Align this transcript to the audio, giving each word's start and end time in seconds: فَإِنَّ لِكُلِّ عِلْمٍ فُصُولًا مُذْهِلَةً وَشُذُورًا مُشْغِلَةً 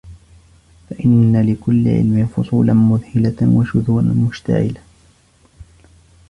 فَإِنَّ 0.89 1.49
لِكُلِّ 1.51 1.87
عِلْمٍ 1.87 2.25
فُصُولًا 2.27 2.73
مُذْهِلَةً 2.73 3.37
وَشُذُورًا 3.59 4.01
مُشْغِلَةً 4.03 4.81